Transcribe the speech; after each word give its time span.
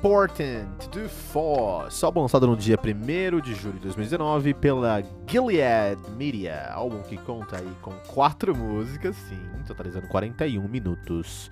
Important 0.00 0.88
do 0.92 1.08
Four, 1.10 1.90
só 1.90 2.08
lançado 2.08 2.46
no 2.46 2.56
dia 2.56 2.78
1 2.82 3.40
de 3.40 3.54
julho 3.54 3.74
de 3.74 3.80
2019 3.80 4.54
pela 4.54 5.02
Gilead 5.26 6.00
Media, 6.16 6.72
álbum 6.72 7.02
que 7.02 7.18
conta 7.18 7.58
aí 7.58 7.70
com 7.82 7.90
quatro 8.08 8.56
músicas, 8.56 9.14
sim, 9.28 9.38
totalizando 9.66 10.08
41 10.08 10.66
minutos 10.66 11.50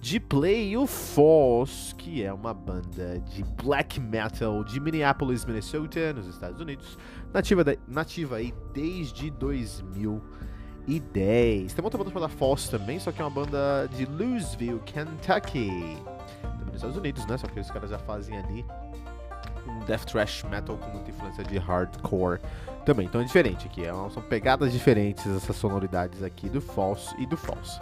de 0.00 0.20
play. 0.20 0.76
O 0.76 0.86
Force, 0.86 1.92
que 1.96 2.22
é 2.22 2.32
uma 2.32 2.54
banda 2.54 3.18
de 3.34 3.42
black 3.60 3.98
metal 3.98 4.62
de 4.62 4.78
Minneapolis, 4.78 5.44
Minnesota, 5.44 6.12
nos 6.12 6.28
Estados 6.28 6.60
Unidos, 6.60 6.96
nativa, 7.34 7.64
de, 7.64 7.76
nativa 7.88 8.36
aí 8.36 8.54
desde 8.72 9.32
2010. 9.32 11.74
Tem 11.74 11.84
outra 11.84 11.98
banda 11.98 12.10
chamada 12.10 12.28
Force 12.28 12.70
também, 12.70 13.00
só 13.00 13.10
que 13.10 13.20
é 13.20 13.24
uma 13.24 13.32
banda 13.32 13.88
de 13.88 14.06
Louisville, 14.06 14.78
Kentucky 14.86 15.98
Estados 16.80 16.96
Unidos, 16.96 17.26
né? 17.26 17.36
Só 17.36 17.46
que 17.46 17.60
os 17.60 17.70
caras 17.70 17.90
já 17.90 17.98
fazem 17.98 18.36
ali 18.36 18.64
um 19.66 19.80
death 19.80 20.04
thrash 20.04 20.42
metal 20.44 20.76
com 20.76 20.90
muita 20.90 21.10
influência 21.10 21.44
de 21.44 21.58
hardcore 21.58 22.40
também. 22.84 23.06
Então 23.06 23.20
é 23.20 23.24
diferente 23.24 23.66
aqui, 23.66 23.84
é 23.84 23.92
são 24.10 24.22
pegadas 24.22 24.72
diferentes 24.72 25.26
essas 25.26 25.56
sonoridades 25.56 26.22
aqui 26.22 26.48
do 26.48 26.60
False 26.60 27.14
e 27.18 27.26
do 27.26 27.36
False. 27.36 27.78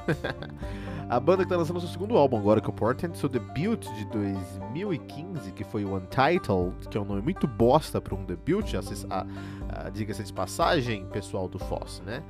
a 1.09 1.21
banda 1.21 1.45
que 1.45 1.49
tá 1.49 1.57
lançando 1.57 1.81
seu 1.81 1.89
segundo 1.89 2.17
álbum 2.17 2.37
agora, 2.37 2.61
que 2.61 2.67
é 2.67 2.71
o 2.71 2.73
Portent, 2.73 3.15
seu 3.15 3.29
debut 3.29 3.87
de 3.95 4.05
2015, 4.07 5.53
que 5.53 5.65
foi 5.65 5.85
o 5.85 5.95
Untitled, 5.95 6.89
que 6.91 6.99
é 6.99 7.01
um 7.01 7.05
nome 7.05 7.23
muito 7.23 7.47
bosta 7.47 8.01
para 8.01 8.15
um 8.15 8.25
debut, 8.25 8.73
diga-se 9.93 10.23
de 10.25 10.33
passagem, 10.33 11.07
pessoal 11.07 11.49
do 11.49 11.59
False, 11.59 12.03
né? 12.03 12.23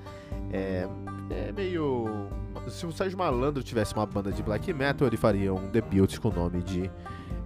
É, 0.53 0.87
é 1.31 1.53
meio 1.53 2.29
se 2.71 2.87
o 2.87 2.93
Sérgio 2.93 3.19
Malandro 3.19 3.63
tivesse 3.63 3.95
uma 3.95 4.07
banda 4.07 4.33
de 4.33 4.43
black 4.43 4.73
metal, 4.73 5.07
ele 5.07 5.17
faria 5.17 5.53
um 5.53 5.69
debut 5.69 6.19
com 6.19 6.29
o 6.29 6.33
nome 6.33 6.63
de. 6.63 6.91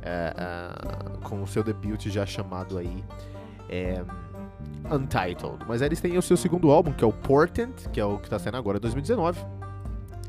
É, 0.03 0.35
é, 0.37 1.19
com 1.21 1.43
o 1.43 1.47
seu 1.47 1.63
debut 1.63 2.09
já 2.09 2.27
chamado 2.27 2.79
aí. 2.79 3.05
É, 3.69 4.05
Untitled. 4.91 5.65
Mas 5.67 5.81
aí 5.81 5.89
eles 5.89 6.01
têm 6.01 6.19
o 6.19 6.23
seu 6.23 6.37
segundo 6.37 6.71
álbum, 6.71 6.93
que 6.93 7.05
é 7.05 7.07
o 7.07 7.13
Portent, 7.13 7.89
que 7.93 8.01
é 8.01 8.05
o 8.05 8.19
que 8.19 8.25
está 8.25 8.39
saindo 8.39 8.57
agora 8.57 8.79
em 8.79 8.81
2019. 8.81 9.41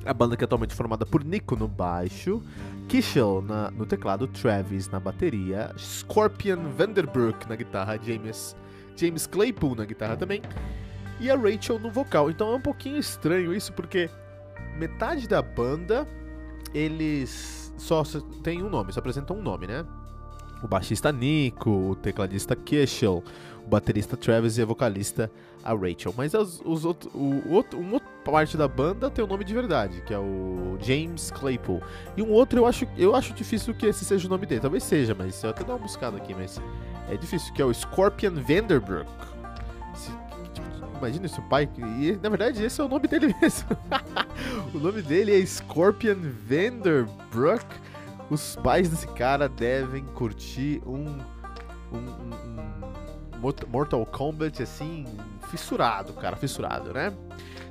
A 0.06 0.14
banda 0.14 0.36
que 0.36 0.44
é 0.44 0.46
atualmente 0.46 0.76
formada 0.76 1.06
por 1.06 1.24
Nico 1.24 1.56
no 1.56 1.68
baixo, 1.68 2.44
Kishel 2.88 3.42
na, 3.42 3.72
no 3.72 3.86
teclado, 3.86 4.28
Travis 4.28 4.90
na 4.90 5.00
bateria, 5.00 5.74
Scorpion 5.78 6.70
Vanderbrook 6.78 7.48
na 7.48 7.56
guitarra, 7.56 7.98
James, 8.02 8.56
James 8.98 9.26
Claypool 9.26 9.76
na 9.76 9.86
guitarra 9.86 10.18
também, 10.18 10.42
e 11.20 11.32
a 11.32 11.36
Rachel 11.36 11.80
no 11.80 11.90
vocal. 11.90 12.30
Então 12.30 12.52
é 12.52 12.56
um 12.56 12.62
pouquinho 12.62 12.98
estranho 12.98 13.54
isso, 13.54 13.72
porque 13.72 14.10
metade 14.78 15.28
da 15.28 15.42
banda 15.42 16.08
eles 16.74 17.74
só 17.78 18.04
tem 18.42 18.64
um 18.64 18.70
nome, 18.70 18.92
só 18.92 19.00
apresentam 19.00 19.38
um 19.38 19.42
nome, 19.42 19.68
né? 19.68 19.86
O 20.64 20.68
baixista 20.68 21.12
Nico, 21.12 21.70
o 21.70 21.96
tecladista 21.96 22.56
Keshel, 22.56 23.24
o 23.66 23.70
baterista 23.70 24.16
Travis 24.16 24.58
e 24.58 24.62
a 24.62 24.66
vocalista 24.66 25.30
a 25.64 25.74
Rachel. 25.74 26.14
Mas 26.18 26.34
os, 26.34 26.62
os 26.64 26.86
outro, 26.86 27.12
o 27.14 27.52
outro, 27.52 27.80
uma 27.80 27.96
outra 27.96 28.10
parte 28.24 28.56
da 28.56 28.68
banda 28.68 29.10
tem 29.10 29.24
o 29.24 29.28
um 29.28 29.30
nome 29.30 29.44
de 29.44 29.54
verdade, 29.54 30.02
que 30.02 30.14
é 30.14 30.18
o 30.18 30.78
James 30.80 31.32
Claypool. 31.32 31.82
E 32.16 32.22
um 32.22 32.32
outro 32.32 32.60
eu 32.60 32.66
acho, 32.66 32.88
eu 32.98 33.14
acho 33.14 33.34
difícil 33.34 33.74
que 33.74 33.86
esse 33.86 34.06
seja 34.06 34.26
o 34.26 34.30
nome 34.30 34.46
dele. 34.46 34.62
Talvez 34.62 34.84
seja, 34.84 35.14
mas 35.14 35.44
eu 35.44 35.50
até 35.50 35.64
dar 35.64 35.74
uma 35.74 35.80
buscada 35.80 36.18
aqui, 36.18 36.34
mas 36.34 36.62
é 37.10 37.18
difícil, 37.18 37.54
que 37.54 37.62
é 37.62 37.66
o 37.66 37.74
Scorpion 37.74 38.36
Vanderbrook 38.36 39.10
imagina 40.98 41.26
esse 41.26 41.42
pai. 41.42 41.70
E 41.78 42.18
na 42.22 42.30
verdade 42.30 42.64
esse 42.64 42.80
é 42.80 42.84
o 42.84 42.88
nome 42.88 43.08
dele 43.08 43.36
mesmo. 43.42 43.70
o 44.74 44.78
nome 44.78 45.02
dele 45.02 45.42
é 45.42 45.46
Scorpion 45.46 46.18
Vanderbrook. 46.48 47.66
Os 48.30 48.56
pais 48.56 48.90
desse 48.90 49.08
cara 49.08 49.48
devem 49.48 50.04
curtir 50.06 50.82
um, 50.86 51.20
um, 51.92 51.98
um, 51.98 53.38
um 53.38 53.68
Mortal 53.68 54.06
Kombat 54.06 54.64
assim, 54.64 55.06
fissurado, 55.52 56.14
cara, 56.14 56.36
fissurado, 56.36 56.94
né? 56.94 57.14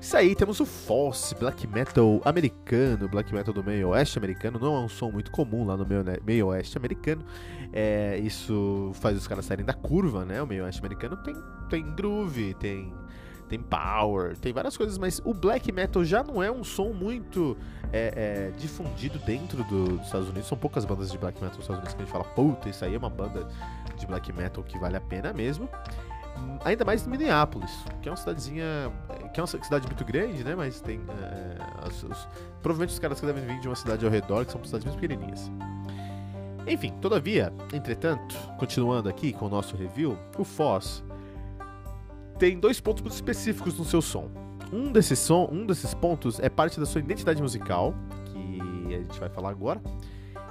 Isso 0.03 0.17
aí, 0.17 0.35
temos 0.35 0.59
o 0.59 0.67
Fosse, 0.67 1.33
black 1.37 1.65
metal 1.67 2.21
americano, 2.25 3.09
black 3.09 3.33
metal 3.33 3.55
do 3.55 3.63
meio 3.63 3.91
oeste 3.91 4.19
americano. 4.19 4.59
Não 4.59 4.75
é 4.75 4.81
um 4.81 4.89
som 4.89 5.13
muito 5.13 5.31
comum 5.31 5.65
lá 5.65 5.77
no 5.77 5.87
meio, 5.87 6.03
né, 6.03 6.17
meio 6.27 6.49
oeste 6.49 6.77
americano. 6.77 7.25
É, 7.73 8.19
isso 8.19 8.91
faz 8.95 9.17
os 9.17 9.29
caras 9.29 9.45
saírem 9.45 9.65
da 9.65 9.73
curva, 9.73 10.25
né? 10.25 10.43
O 10.43 10.47
meio 10.47 10.65
oeste 10.65 10.81
americano 10.81 11.17
tem, 11.19 11.35
tem 11.71 11.95
groove, 11.95 12.53
tem 12.55 12.93
tem 13.53 13.61
power, 13.61 14.35
tem 14.39 14.51
várias 14.51 14.79
coisas, 14.79 14.97
mas 14.97 15.21
o 15.27 15.35
black 15.35 15.71
metal 15.71 16.03
já 16.03 16.25
não 16.25 16.43
é 16.43 16.51
um 16.51 16.65
som 16.65 16.89
muito 16.89 17.55
é, 17.93 18.51
é, 18.51 18.59
difundido 18.59 19.19
dentro 19.19 19.63
do, 19.65 19.99
dos 19.99 20.07
Estados 20.07 20.31
Unidos. 20.31 20.49
São 20.49 20.57
poucas 20.57 20.87
bandas 20.87 21.13
de 21.13 21.19
black 21.19 21.35
metal 21.35 21.59
nos 21.59 21.65
Estados 21.65 21.81
Unidos 21.81 21.95
que 21.95 22.01
a 22.01 22.05
gente 22.07 22.13
fala, 22.13 22.25
puta, 22.25 22.71
isso 22.71 22.83
aí 22.83 22.95
é 22.95 22.99
uma 22.99 23.11
banda 23.11 23.47
de 23.99 24.07
black 24.07 24.33
metal 24.33 24.65
que 24.65 24.79
vale 24.79 24.97
a 24.97 25.01
pena 25.03 25.35
mesmo. 25.35 25.69
Hum, 26.39 26.57
ainda 26.65 26.83
mais 26.83 27.07
Minneapolis, 27.07 27.85
que 28.01 28.09
é 28.09 28.13
uma 28.13 28.17
cidadezinha. 28.17 28.91
que 29.35 29.39
é 29.39 29.43
uma 29.43 29.47
cidade 29.47 29.87
muito 29.87 30.03
grande, 30.03 30.43
né? 30.43 30.55
Mas 30.55 30.81
tem. 30.81 30.99
É, 31.21 31.89
os, 31.89 32.05
os, 32.05 32.29
provavelmente 32.63 32.95
os 32.95 32.99
caras 32.99 33.21
que 33.21 33.27
devem 33.27 33.45
vir 33.45 33.61
de 33.61 33.69
uma 33.69 33.77
cidade 33.77 34.03
ao 34.03 34.11
redor, 34.11 34.47
que 34.47 34.53
são 34.53 34.65
cidades 34.65 34.87
muito 34.87 34.99
pequenininhas. 34.99 35.51
Enfim, 36.67 36.95
todavia, 37.03 37.53
entretanto, 37.71 38.35
continuando 38.59 39.11
aqui 39.11 39.31
com 39.35 39.45
o 39.45 39.49
nosso 39.51 39.77
review, 39.77 40.17
o 40.39 40.45
Foz 40.45 41.05
tem 42.43 42.59
dois 42.59 42.81
pontos 42.81 43.01
muito 43.03 43.15
específicos 43.15 43.79
no 43.79 43.85
seu 43.85 44.03
som. 44.03 44.29
Um 44.73 44.91
desses, 44.91 45.21
som, 45.21 45.49
um 45.53 45.65
desses 45.65 45.95
pontos 45.95 46.41
é 46.41 46.49
parte 46.49 46.81
da 46.81 46.85
sua 46.85 47.01
identidade 47.01 47.41
musical, 47.41 47.95
que 48.33 48.93
a 48.93 48.99
gente 48.99 49.21
vai 49.21 49.29
falar 49.29 49.51
agora, 49.51 49.81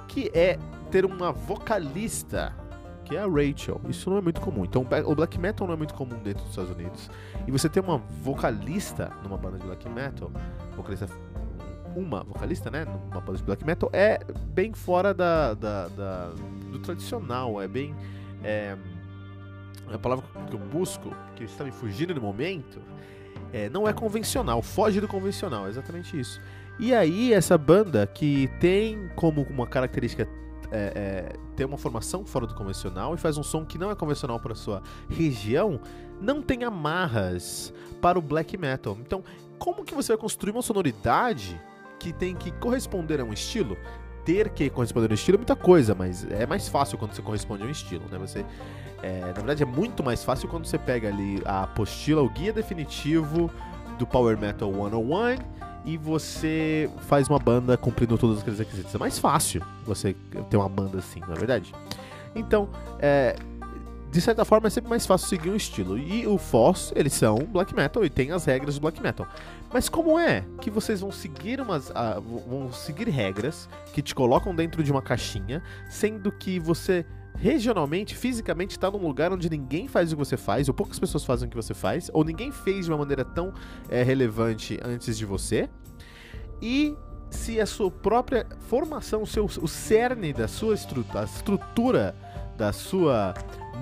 que 0.08 0.30
é 0.32 0.58
ter 0.90 1.04
uma 1.04 1.32
vocalista, 1.32 2.56
que 3.04 3.14
é 3.14 3.20
a 3.20 3.26
Rachel. 3.26 3.78
Isso 3.90 4.08
não 4.08 4.16
é 4.16 4.22
muito 4.22 4.40
comum. 4.40 4.64
Então, 4.64 4.86
o 5.04 5.14
black 5.14 5.38
metal 5.38 5.66
não 5.66 5.74
é 5.74 5.76
muito 5.76 5.92
comum 5.92 6.18
dentro 6.24 6.42
dos 6.44 6.52
Estados 6.52 6.70
Unidos. 6.70 7.10
E 7.46 7.50
você 7.50 7.68
ter 7.68 7.80
uma 7.80 7.98
vocalista 7.98 9.12
numa 9.22 9.36
banda 9.36 9.58
de 9.58 9.66
black 9.66 9.86
metal, 9.90 10.32
vocalista 10.74 11.06
uma 11.94 12.24
vocalista, 12.24 12.70
né, 12.70 12.86
numa 12.86 13.20
banda 13.20 13.36
de 13.36 13.44
black 13.44 13.66
metal, 13.66 13.90
é 13.92 14.18
bem 14.54 14.72
fora 14.72 15.12
da, 15.12 15.52
da, 15.52 15.88
da 15.88 16.28
do 16.70 16.78
tradicional, 16.78 17.60
é 17.60 17.68
bem 17.68 17.94
é, 18.42 18.78
a 19.92 19.98
palavra 19.98 20.24
que 20.48 20.54
eu 20.54 20.58
busco, 20.58 21.14
que 21.36 21.44
está 21.44 21.64
me 21.64 21.70
fugindo 21.70 22.14
no 22.14 22.20
momento, 22.20 22.80
é, 23.52 23.68
não 23.68 23.86
é 23.86 23.92
convencional, 23.92 24.62
foge 24.62 25.00
do 25.00 25.08
convencional, 25.08 25.66
é 25.66 25.68
exatamente 25.68 26.18
isso. 26.18 26.40
E 26.78 26.94
aí, 26.94 27.32
essa 27.32 27.58
banda 27.58 28.06
que 28.06 28.48
tem 28.58 29.10
como 29.14 29.42
uma 29.42 29.66
característica 29.66 30.26
é, 30.70 30.92
é, 30.94 31.32
tem 31.54 31.66
uma 31.66 31.76
formação 31.76 32.24
fora 32.24 32.46
do 32.46 32.54
convencional 32.54 33.14
e 33.14 33.18
faz 33.18 33.36
um 33.36 33.42
som 33.42 33.64
que 33.64 33.76
não 33.76 33.90
é 33.90 33.94
convencional 33.94 34.40
para 34.40 34.54
sua 34.54 34.82
região, 35.08 35.78
não 36.18 36.40
tem 36.40 36.64
amarras 36.64 37.74
para 38.00 38.18
o 38.18 38.22
black 38.22 38.56
metal. 38.56 38.96
Então, 39.00 39.22
como 39.58 39.84
que 39.84 39.94
você 39.94 40.12
vai 40.12 40.16
construir 40.16 40.52
uma 40.52 40.62
sonoridade 40.62 41.60
que 41.98 42.12
tem 42.12 42.34
que 42.34 42.50
corresponder 42.52 43.20
a 43.20 43.24
um 43.24 43.34
estilo? 43.34 43.76
Ter 44.24 44.50
que 44.50 44.70
corresponder 44.70 45.08
a 45.08 45.10
um 45.10 45.14
estilo 45.14 45.36
é 45.36 45.38
muita 45.38 45.56
coisa, 45.56 45.94
mas 45.94 46.24
é 46.30 46.46
mais 46.46 46.68
fácil 46.68 46.96
quando 46.96 47.12
você 47.12 47.22
corresponde 47.22 47.62
a 47.62 47.66
um 47.66 47.70
estilo, 47.70 48.04
né? 48.10 48.18
Você, 48.18 48.44
é, 49.02 49.20
na 49.20 49.32
verdade, 49.32 49.62
é 49.62 49.66
muito 49.66 50.02
mais 50.02 50.22
fácil 50.22 50.48
quando 50.48 50.64
você 50.64 50.78
pega 50.78 51.08
ali 51.08 51.42
a 51.44 51.64
apostila, 51.64 52.22
o 52.22 52.28
guia 52.28 52.52
definitivo 52.52 53.50
do 53.98 54.06
Power 54.06 54.38
Metal 54.38 54.72
101 54.72 55.38
e 55.84 55.96
você 55.96 56.88
faz 57.08 57.28
uma 57.28 57.38
banda 57.38 57.76
cumprindo 57.76 58.16
todos 58.16 58.40
aqueles 58.40 58.58
requisitos. 58.58 58.94
É 58.94 58.98
mais 58.98 59.18
fácil 59.18 59.62
você 59.84 60.14
ter 60.48 60.56
uma 60.56 60.68
banda 60.68 60.98
assim, 60.98 61.20
não 61.20 61.34
é 61.34 61.38
verdade? 61.38 61.74
Então, 62.34 62.68
é, 62.98 63.36
de 64.12 64.20
certa 64.20 64.44
forma 64.44 64.66
é 64.66 64.70
sempre 64.70 64.90
mais 64.90 65.06
fácil 65.06 65.26
seguir 65.26 65.48
um 65.48 65.56
estilo. 65.56 65.98
E 65.98 66.26
o 66.26 66.36
Foz, 66.36 66.92
eles 66.94 67.14
são 67.14 67.38
black 67.38 67.74
metal 67.74 68.04
e 68.04 68.10
tem 68.10 68.30
as 68.30 68.44
regras 68.44 68.74
do 68.74 68.82
black 68.82 69.02
metal. 69.02 69.26
Mas 69.72 69.88
como 69.88 70.18
é 70.18 70.44
que 70.60 70.70
vocês 70.70 71.00
vão 71.00 71.10
seguir 71.10 71.62
umas 71.62 71.88
uh, 71.88 72.20
vão 72.46 72.70
seguir 72.70 73.08
regras 73.08 73.70
que 73.94 74.02
te 74.02 74.14
colocam 74.14 74.54
dentro 74.54 74.84
de 74.84 74.92
uma 74.92 75.00
caixinha, 75.00 75.62
sendo 75.88 76.30
que 76.30 76.58
você 76.58 77.06
regionalmente, 77.34 78.14
fisicamente 78.14 78.72
está 78.72 78.90
num 78.90 78.98
lugar 78.98 79.32
onde 79.32 79.48
ninguém 79.48 79.88
faz 79.88 80.12
o 80.12 80.16
que 80.16 80.22
você 80.22 80.36
faz, 80.36 80.68
ou 80.68 80.74
poucas 80.74 80.98
pessoas 80.98 81.24
fazem 81.24 81.48
o 81.48 81.50
que 81.50 81.56
você 81.56 81.72
faz, 81.72 82.10
ou 82.12 82.22
ninguém 82.22 82.52
fez 82.52 82.84
de 82.84 82.92
uma 82.92 82.98
maneira 82.98 83.24
tão 83.24 83.54
é, 83.88 84.02
relevante 84.02 84.78
antes 84.84 85.16
de 85.16 85.24
você. 85.24 85.70
E 86.60 86.94
se 87.30 87.58
a 87.58 87.64
sua 87.64 87.90
própria 87.90 88.46
formação, 88.68 89.22
o, 89.22 89.26
seu, 89.26 89.46
o 89.46 89.66
cerne 89.66 90.34
da 90.34 90.46
sua 90.46 90.74
estrutura, 90.74 91.22
a 91.22 91.24
estrutura 91.24 92.14
da 92.58 92.74
sua 92.74 93.32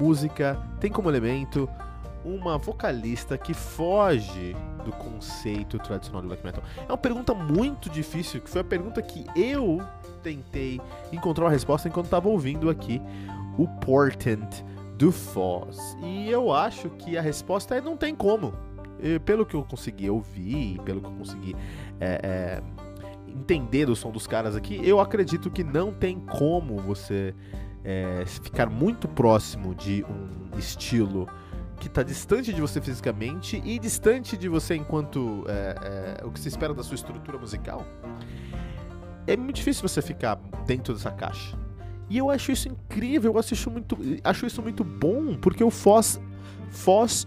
música 0.01 0.59
tem 0.81 0.91
como 0.91 1.11
elemento 1.11 1.69
uma 2.25 2.57
vocalista 2.59 3.37
que 3.37 3.53
foge 3.53 4.57
do 4.85 4.93
conceito 4.93 5.79
tradicional 5.79 6.23
do 6.23 6.29
black 6.29 6.45
metal? 6.45 6.63
É 6.77 6.91
uma 6.91 6.99
pergunta 6.99 7.35
muito 7.35 7.91
difícil, 7.91 8.41
que 8.41 8.49
foi 8.49 8.63
a 8.63 8.65
pergunta 8.65 9.03
que 9.03 9.27
eu 9.37 9.83
tentei 10.23 10.81
encontrar 11.13 11.45
uma 11.45 11.51
resposta 11.51 11.89
enquanto 11.89 12.07
estava 12.07 12.29
ouvindo 12.29 12.71
aqui 12.71 13.01
o 13.59 13.67
Portent 13.85 14.65
do 14.97 15.13
Foz. 15.13 15.97
E 16.03 16.31
eu 16.31 16.53
acho 16.53 16.89
que 16.91 17.17
a 17.17 17.23
resposta 17.23 17.75
é 17.75 17.81
não 17.81 17.97
tem 17.97 18.15
como. 18.15 18.55
E, 19.03 19.19
pelo 19.19 19.45
que 19.47 19.55
eu 19.55 19.63
consegui 19.65 20.11
ouvir, 20.11 20.79
pelo 20.83 21.01
que 21.01 21.07
eu 21.07 21.13
consegui 21.13 21.57
é, 21.99 22.21
é, 22.23 22.63
entender 23.27 23.87
do 23.87 23.97
som 23.97 24.11
dos 24.11 24.27
caras 24.27 24.57
aqui, 24.57 24.81
eu 24.83 25.01
acredito 25.01 25.51
que 25.51 25.65
não 25.65 25.93
tem 25.93 26.19
como 26.21 26.77
você 26.79 27.35
é, 27.85 28.25
ficar 28.27 28.69
muito 28.69 29.09
próximo 29.09 29.75
de 29.75 30.05
um 30.05 30.59
estilo 30.59 31.29
que 31.79 31.87
está 31.87 32.03
distante 32.03 32.53
de 32.53 32.61
você 32.61 32.81
fisicamente 32.81 33.61
e 33.65 33.79
distante 33.79 34.37
de 34.37 34.49
você 34.49 34.77
enquanto 34.77 35.45
é, 35.49 36.19
é, 36.21 36.27
o 36.27 36.31
que 36.31 36.39
se 36.39 36.49
espera 36.49 36.75
da 36.75 36.83
sua 36.83 36.95
estrutura 36.95 37.39
musical, 37.39 37.87
é 39.27 39.37
muito 39.37 39.57
difícil 39.57 39.89
você 39.89 40.03
ficar 40.03 40.37
dentro 40.67 40.93
dessa 40.93 41.11
caixa. 41.11 41.59
E 42.09 42.19
eu 42.19 42.29
acho 42.29 42.53
isso 42.53 42.69
incrível, 42.69 43.33
eu 43.33 43.39
acho, 43.39 43.71
muito, 43.71 43.97
acho 44.25 44.45
isso 44.45 44.61
muito 44.61 44.85
bom, 44.85 45.37
porque 45.37 45.63
o 45.65 45.71
Foz, 45.71 46.21
Foz 46.69 47.27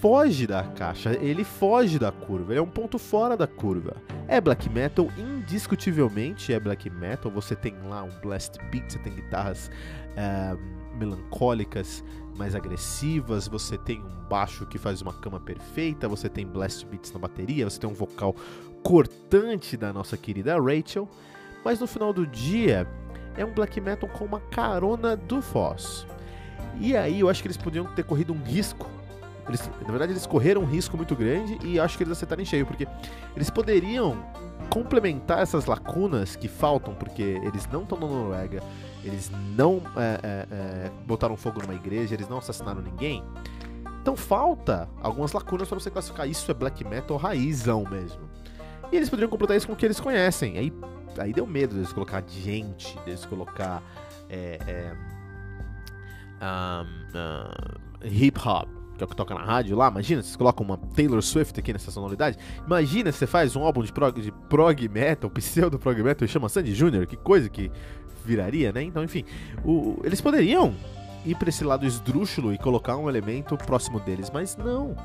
foge 0.00 0.46
da 0.46 0.62
caixa, 0.62 1.16
ele 1.20 1.44
foge 1.44 1.98
da 1.98 2.12
curva, 2.12 2.52
ele 2.52 2.58
é 2.60 2.62
um 2.62 2.68
ponto 2.68 2.98
fora 2.98 3.36
da 3.36 3.46
curva. 3.46 3.96
É 4.28 4.40
black 4.40 4.68
metal, 4.68 5.08
indiscutivelmente 5.16 6.52
é 6.52 6.60
black 6.60 6.90
metal. 6.90 7.30
Você 7.32 7.56
tem 7.56 7.74
lá 7.88 8.02
um 8.02 8.10
blast 8.20 8.58
beat, 8.70 8.90
você 8.90 8.98
tem 8.98 9.14
guitarras 9.14 9.70
uh, 10.12 10.96
melancólicas, 10.96 12.04
mais 12.36 12.54
agressivas, 12.54 13.48
você 13.48 13.78
tem 13.78 14.02
um 14.02 14.28
baixo 14.28 14.66
que 14.66 14.78
faz 14.78 15.00
uma 15.00 15.12
cama 15.12 15.40
perfeita, 15.40 16.08
você 16.08 16.28
tem 16.28 16.46
blast 16.46 16.84
beats 16.86 17.12
na 17.12 17.18
bateria, 17.18 17.68
você 17.68 17.80
tem 17.80 17.88
um 17.88 17.94
vocal 17.94 18.34
cortante 18.82 19.76
da 19.76 19.92
nossa 19.92 20.16
querida 20.16 20.60
Rachel. 20.60 21.08
Mas 21.64 21.80
no 21.80 21.86
final 21.86 22.12
do 22.12 22.26
dia, 22.26 22.86
é 23.36 23.44
um 23.44 23.52
black 23.52 23.80
metal 23.80 24.08
com 24.08 24.24
uma 24.24 24.40
carona 24.40 25.16
do 25.16 25.40
Foz. 25.40 26.06
E 26.78 26.96
aí 26.96 27.20
eu 27.20 27.28
acho 27.28 27.42
que 27.42 27.48
eles 27.48 27.56
podiam 27.56 27.86
ter 27.86 28.04
corrido 28.04 28.32
um 28.32 28.42
risco 28.42 28.95
eles, 29.48 29.70
na 29.80 29.88
verdade, 29.88 30.12
eles 30.12 30.26
correram 30.26 30.62
um 30.62 30.66
risco 30.66 30.96
muito 30.96 31.14
grande 31.14 31.58
e 31.62 31.78
acho 31.78 31.96
que 31.96 32.02
eles 32.02 32.12
acertaram 32.12 32.42
em 32.42 32.44
cheio, 32.44 32.66
porque 32.66 32.86
eles 33.34 33.48
poderiam 33.48 34.24
complementar 34.68 35.40
essas 35.40 35.66
lacunas 35.66 36.34
que 36.34 36.48
faltam, 36.48 36.94
porque 36.94 37.22
eles 37.22 37.68
não 37.68 37.82
estão 37.82 37.98
na 37.98 38.06
Noruega, 38.06 38.62
eles 39.04 39.30
não 39.56 39.80
é, 39.96 40.20
é, 40.22 40.46
é, 40.50 40.90
botaram 41.06 41.36
fogo 41.36 41.62
numa 41.62 41.74
igreja, 41.74 42.14
eles 42.14 42.28
não 42.28 42.38
assassinaram 42.38 42.82
ninguém. 42.82 43.22
Então 44.02 44.16
falta 44.16 44.88
algumas 45.00 45.32
lacunas 45.32 45.68
para 45.68 45.78
você 45.78 45.90
classificar 45.90 46.28
isso 46.28 46.50
é 46.50 46.54
black 46.54 46.84
metal 46.84 47.16
raizão 47.16 47.84
mesmo. 47.88 48.28
E 48.90 48.96
eles 48.96 49.08
poderiam 49.08 49.30
completar 49.30 49.56
isso 49.56 49.66
com 49.66 49.72
o 49.72 49.76
que 49.76 49.84
eles 49.84 49.98
conhecem. 49.98 50.58
Aí, 50.58 50.72
aí 51.18 51.32
deu 51.32 51.46
medo 51.46 51.74
deles 51.74 51.92
colocar 51.92 52.22
gente, 52.26 52.96
deles 53.04 53.24
colocar 53.24 53.82
é, 54.28 54.58
é, 54.66 54.92
um, 56.44 57.16
uh, 57.16 58.06
hip 58.06 58.38
hop 58.40 58.75
que 58.96 59.04
é 59.04 59.06
o 59.06 59.08
que 59.08 59.16
toca 59.16 59.34
na 59.34 59.44
rádio 59.44 59.76
lá, 59.76 59.88
imagina, 59.88 60.22
vocês 60.22 60.36
colocam 60.36 60.64
uma 60.64 60.76
Taylor 60.76 61.20
Swift 61.22 61.58
aqui 61.58 61.72
nessa 61.72 61.90
sonoridade. 61.90 62.38
Imagina 62.66 63.12
se 63.12 63.18
você 63.18 63.26
faz 63.26 63.54
um 63.54 63.64
álbum 63.64 63.82
de 63.82 63.92
prog, 63.92 64.20
de 64.20 64.32
prog 64.32 64.88
metal, 64.88 65.28
pseudo 65.34 65.78
prog 65.78 66.02
metal 66.02 66.24
e 66.24 66.28
chama 66.28 66.48
Sandy 66.48 66.72
Jr., 66.72 67.06
que 67.06 67.16
coisa 67.16 67.48
que 67.48 67.70
viraria, 68.24 68.72
né? 68.72 68.82
Então, 68.82 69.04
enfim, 69.04 69.24
o, 69.64 70.00
eles 70.02 70.20
poderiam 70.20 70.74
ir 71.24 71.36
para 71.36 71.48
esse 71.48 71.64
lado 71.64 71.86
esdrúxulo 71.86 72.52
e 72.52 72.58
colocar 72.58 72.96
um 72.96 73.08
elemento 73.08 73.56
próximo 73.56 74.00
deles, 74.00 74.30
mas 74.32 74.56
não. 74.56 74.96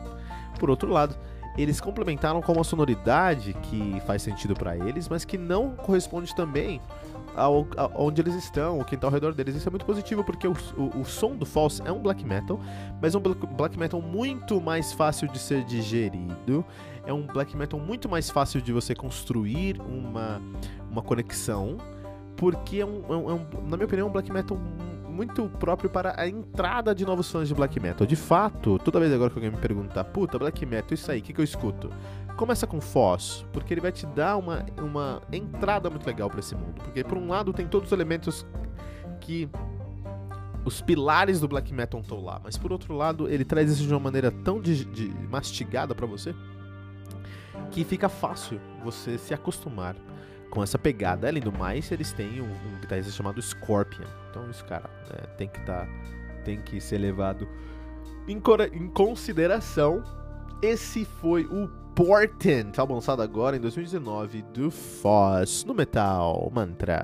Por 0.59 0.69
outro 0.69 0.89
lado, 0.89 1.15
eles 1.57 1.81
complementaram 1.81 2.41
com 2.41 2.53
uma 2.53 2.63
sonoridade 2.63 3.53
que 3.63 4.01
faz 4.05 4.21
sentido 4.21 4.53
para 4.53 4.77
eles, 4.77 5.09
mas 5.09 5.25
que 5.25 5.38
não 5.38 5.71
corresponde 5.71 6.33
também 6.35 6.81
ao, 7.36 7.68
onde 7.95 8.22
eles 8.22 8.36
estão, 8.36 8.80
o 8.80 8.86
que 8.86 8.95
está 8.95 9.07
ao 9.07 9.13
redor 9.13 9.33
deles. 9.33 9.56
Isso 9.56 9.68
é 9.68 9.72
muito 9.72 9.86
positivo 9.86 10.24
porque 10.24 10.48
o, 10.48 10.54
o, 10.78 11.01
o, 11.01 11.06
som 11.06 11.36
do 11.36 11.45
False 11.45 11.81
é 11.86 11.92
um 11.92 12.00
black 12.00 12.25
metal, 12.25 12.60
mas 13.01 13.16
é 13.16 13.18
um 13.18 13.22
black 13.22 13.78
metal 13.78 14.01
muito 14.01 14.60
mais 14.60 14.94
fácil 14.94 15.28
de 15.28 15.39
ser 15.39 15.63
digerido. 15.63 16.66
É 17.06 17.13
um 17.13 17.25
black 17.25 17.56
metal 17.56 17.80
muito 17.80 18.07
mais 18.07 18.30
fácil 18.30 18.62
de 18.62 18.72
você 18.72 18.94
construir 18.94 19.79
uma, 19.82 20.41
uma 20.89 21.01
conexão, 21.01 21.77
porque 22.36 22.79
é 22.79 22.86
um, 22.86 23.01
é 23.10 23.15
um, 23.15 23.29
é 23.29 23.34
um 23.34 23.48
na 23.67 23.77
minha 23.77 23.86
opinião, 23.86 24.08
é 24.08 24.10
um 24.10 24.13
black 24.13 24.32
metal 24.32 24.58
muito 25.12 25.48
próprio 25.60 25.89
para 25.89 26.20
a 26.20 26.27
entrada 26.27 26.96
de 26.96 27.06
novos 27.06 27.30
fãs 27.32 27.48
de 27.48 27.53
black 27.53 27.80
metal. 27.80 28.08
De 28.08 28.15
fato, 28.15 28.80
toda 28.80 29.00
vez 29.00 29.13
agora 29.13 29.30
que 29.30 29.38
alguém 29.38 29.51
me 29.51 29.58
perguntar, 29.58 30.03
puta, 30.06 30.39
black 30.39 30.65
metal, 30.65 30.94
isso 30.94 31.12
aí, 31.12 31.20
o 31.20 31.22
que, 31.22 31.34
que 31.34 31.41
eu 31.41 31.46
escuto? 31.46 31.89
Começa 32.36 32.65
com 32.65 32.80
Foz, 32.82 33.46
porque 33.51 33.74
ele 33.74 33.82
vai 33.82 33.91
te 33.91 34.06
dar 34.06 34.38
uma, 34.38 34.65
uma 34.80 35.22
entrada 35.32 35.89
muito 35.89 36.08
legal 36.08 36.30
para 36.30 36.39
esse 36.39 36.56
mundo. 36.56 36.82
Porque, 36.84 37.03
por 37.03 37.18
um 37.18 37.27
lado, 37.27 37.53
tem 37.53 37.68
todos 37.68 37.88
os 37.88 37.91
elementos 37.91 38.46
que 39.20 39.50
os 40.63 40.82
pilares 40.82 41.39
do 41.39 41.48
black 41.48 41.74
metal 41.74 42.01
estão 42.01 42.24
lá, 42.24 42.39
mas 42.44 42.58
por 42.58 42.72
outro 42.72 42.96
lado, 42.96 43.27
ele 43.27 43.44
traz 43.44 43.72
isso 43.72 43.84
de 43.84 43.94
uma 43.94 44.00
maneira 44.00 44.32
tão 44.32 44.62
de, 44.62 44.86
de 44.86 45.08
mastigada 45.27 45.96
para 45.96 46.06
você 46.06 46.36
que 47.72 47.84
fica 47.84 48.10
fácil 48.10 48.60
você 48.84 49.18
se 49.18 49.34
acostumar 49.34 49.96
com 50.51 50.62
essa 50.62 50.77
pegada. 50.77 51.27
Além 51.27 51.41
do 51.41 51.51
mais, 51.51 51.91
eles 51.91 52.13
têm 52.13 52.41
um, 52.41 52.46
um 52.46 52.79
guitarrista 52.79 53.12
chamado 53.12 53.41
Scorpion. 53.41 54.05
Então, 54.29 54.48
isso, 54.51 54.63
cara, 54.65 54.88
é, 55.10 55.25
tem 55.38 55.48
que 55.48 55.60
tá, 55.62 55.88
tem 56.46 56.62
que 56.62 56.79
ser 56.79 57.00
levado 57.00 57.48
em, 58.27 58.39
em 58.74 58.88
consideração. 58.89 60.03
Esse 60.62 61.05
foi 61.05 61.46
o 61.46 61.67
Portent, 61.96 62.77
álbum 62.77 62.96
lançado 62.96 63.22
agora 63.22 63.58
em 63.58 63.60
2019 63.60 64.43
do 64.53 64.70
Foz 64.70 65.63
no 65.65 65.74
Metal 65.74 66.50
Mantra. 66.53 67.03